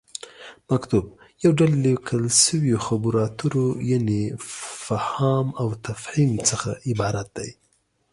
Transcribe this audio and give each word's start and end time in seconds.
مکتوب: 0.69 1.05
یو 1.43 1.51
ډول 1.57 1.71
ليکل 1.85 2.23
شويو 2.41 2.77
خبرو 2.87 3.17
اترو 3.27 3.67
یعنې 3.91 4.21
فهام 4.85 5.47
وتفهيم 5.69 6.31
څخه 6.49 6.69
عبارت 6.89 7.27
دی 7.37 7.49